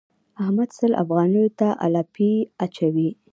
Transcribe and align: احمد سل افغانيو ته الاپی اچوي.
احمد 0.43 0.69
سل 0.77 0.91
افغانيو 1.03 1.45
ته 1.59 1.67
الاپی 1.85 2.31
اچوي. 2.63 3.09